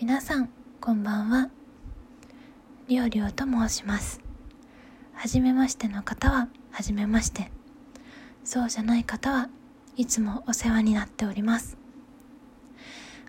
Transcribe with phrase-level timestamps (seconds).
[0.00, 0.48] 皆さん
[0.80, 1.50] こんばんは。
[2.86, 4.20] りょうりょうと申します。
[5.12, 7.50] はじめましての方ははじめまして。
[8.44, 9.48] そうじゃない方は
[9.96, 11.76] いつもお世話になっております。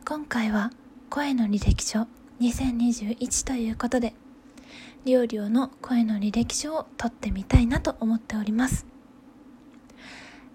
[0.05, 0.69] 今回は
[1.09, 2.05] 声の履歴書
[2.39, 4.13] 2021ということで
[5.05, 8.85] りょうりょうの声の履歴書を撮ってみたいなと思っております。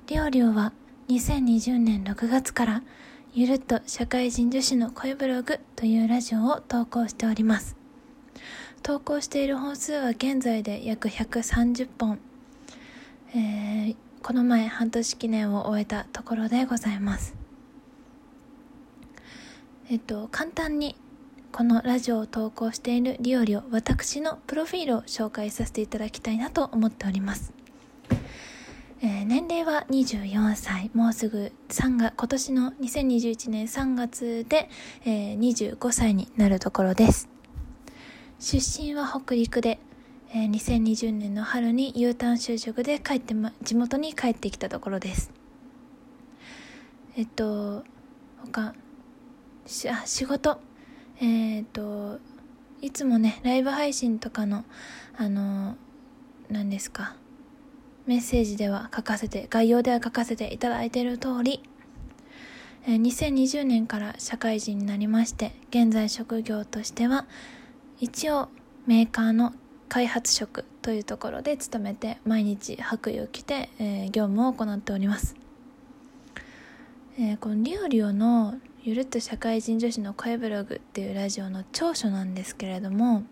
[0.06, 0.72] りょうりょうは
[1.08, 2.82] 2020年6月から
[3.36, 7.76] ゆるっと社会人女子の声ブログというラジオを投稿しております。
[8.84, 12.20] 投稿している本数は現在で約130本。
[13.34, 17.34] えー、この前半年記念を終えたところでございます。
[19.90, 20.94] えっと、簡単に
[21.50, 27.52] このラジオを投稿しているリオリオ、私のプロフィールを紹介させていただきたいなと思っております。
[29.02, 34.70] えー、年齢は24歳、もうすぐ3月、今年の2021年3月で、
[35.04, 37.28] えー、25歳になるところです。
[38.38, 39.78] 出身は北陸で、
[40.30, 45.30] えー、2020年の春に U ターン就職で帰って、ま、地元に帰ってきたところです。
[47.16, 47.84] えっと、
[48.44, 48.74] 他、
[49.66, 50.58] しあ仕事、
[51.20, 52.18] えー、っと、
[52.80, 54.64] いつもね、ライブ配信とかの、
[55.16, 55.76] あの、
[56.50, 57.16] 何ですか、
[58.06, 61.62] メッセージでは書かせて、概要では書かせていただいている通り、
[62.86, 67.26] 2020年から社会人になりまして、現在職業としては、
[67.98, 68.48] 一応
[68.86, 69.54] メーカーの
[69.88, 75.34] 開発職というところで勤めて、毎日白衣を着て、え、業務を行っております。
[77.18, 83.22] え、このリオリオのゆるっと社会人女子の声ブログっていうラジオの長所なんですけれども、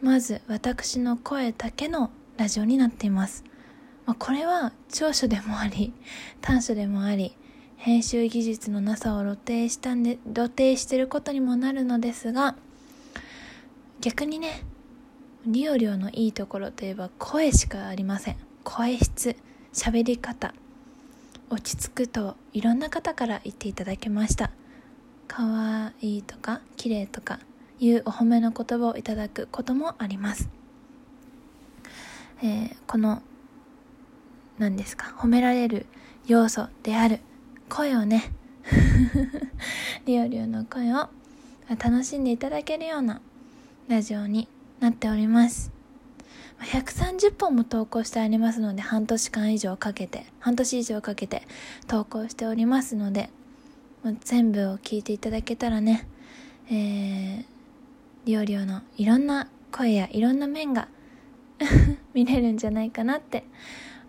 [0.00, 3.44] まず私の声だけのラジオになっています。
[4.10, 5.92] まあ、これは長所でもあり
[6.42, 7.36] 短所でもあり
[7.76, 12.56] 編集技術のなさを露呈したんで露呈してることにもなるのですが
[14.00, 14.64] 逆にね
[15.46, 18.36] リオリオのいいところといえば声しかありません。
[18.64, 19.36] 声質
[19.72, 20.54] 喋り方
[21.48, 24.50] 落ち着くといろんな方から言っていただけました。
[25.28, 27.38] 可愛いとか綺麗とか
[27.78, 30.48] いうお褒めの言葉をいただくこともあります、
[32.42, 33.22] えー、この
[34.60, 35.14] 何ですか？
[35.18, 35.86] 褒められる
[36.26, 37.20] 要素である。
[37.70, 38.30] 声をね。
[40.04, 41.08] リオリオの声を
[41.70, 43.20] 楽しんでいただけるような
[43.88, 44.48] ラジオに
[44.78, 45.72] なっております。
[46.60, 51.42] 130本も投稿してありますので半年間以上かけて半年以上かけて
[51.86, 53.30] 投稿しておりますので
[54.24, 56.06] 全部を聞いていただけたらね
[56.70, 57.44] えー、
[58.26, 60.88] リオリオのいろんな声やいろんな面が
[62.12, 63.44] 見れるんじゃないかなって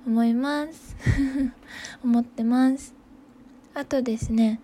[0.05, 0.95] 思います。
[2.03, 2.93] 思ってます。
[3.73, 4.59] あとですね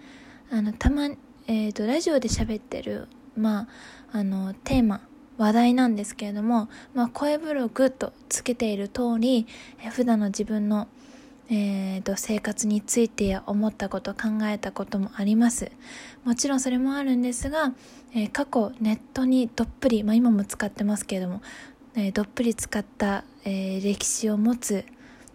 [0.51, 3.67] あのたまえっ、ー、とラジオで喋ってるま
[4.11, 5.01] ああのテーマ
[5.37, 9.47] 話題なんですけれども、まあ、声ブログとつけている通り、
[9.83, 10.87] え普段の自分の、
[11.49, 15.71] えーと、生活について思ったこと考えたこともあります。
[16.23, 17.73] もちろんそれもあるんですが、
[18.13, 21.41] えー、過去ネットにどっぷり、まあ、今も使ってますけれども、
[21.95, 24.85] えー、どっぷり使った、えー、歴史を持つ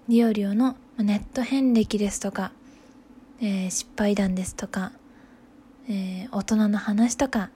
[0.08, 2.50] リオリオのネット遍歴ですとか、
[3.40, 4.90] えー、失敗談ですとか、
[5.88, 7.50] えー、大人の話とか、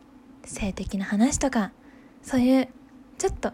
[0.45, 1.73] 性的な話とか、
[2.23, 2.69] そういう
[3.19, 3.51] ちょっと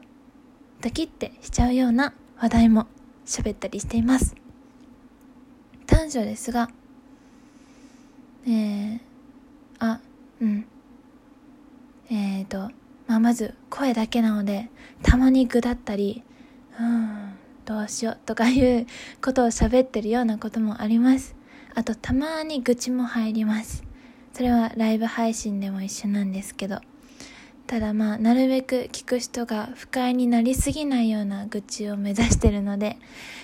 [0.83, 2.87] ドキッてしちゃうような話題も
[3.25, 4.35] 喋ったりしています。
[5.87, 6.69] 短所ですが、
[8.47, 9.01] えー、
[9.79, 10.01] あ、
[10.41, 10.67] うん。
[12.11, 12.71] えーと、
[13.07, 14.69] まあ、まず声だけなので、
[15.03, 16.23] たまに具だったり、
[16.79, 17.32] うん、
[17.65, 18.87] どうしようとかいう
[19.23, 21.35] ことを喋ってるようなこともあります。
[21.75, 23.85] あとたまに愚痴も入ります。
[24.33, 26.81] それはライブ配信でも一緒なんですけど。
[27.67, 32.99] ただまあ、なるべく聞く人が不快になりすぎないような愚痴を目指してるので、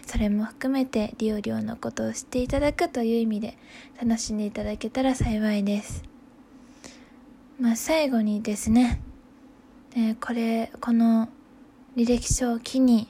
[0.06, 3.56] それも含めてリオリオのことを知っていただくという意味で
[3.98, 6.02] 楽しんでいただけたら幸いです。
[7.58, 9.00] まあ最後にですね、
[9.96, 11.28] え、これ、この
[11.96, 13.08] 履歴書を機に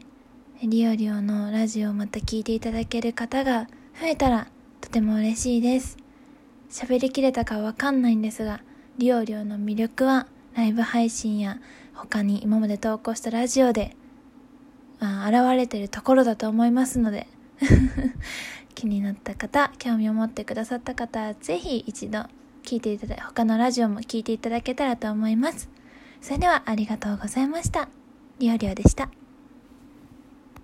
[0.60, 3.69] リオリオのラジオをまた聞いていただける方が
[4.00, 4.49] 増えたら
[4.81, 5.96] とても嬉しいです。
[6.69, 8.60] 喋りきれたかわかんないんですが、
[8.99, 10.26] リオリオの魅力は
[10.56, 11.58] ライブ配信や
[11.94, 13.96] 他に今まで投稿したラジオで、
[14.99, 17.28] まあ、現れてるところだと思いますので
[18.75, 22.25] 気になった方、興味を持ってくださった方はぜひ一度
[22.64, 25.70] 聞いていただ他のラジオも聞いていただけたらと思います。
[26.20, 27.88] それではありがとうございました。
[28.40, 29.08] リオリオでした。